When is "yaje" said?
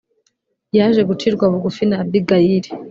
0.77-1.01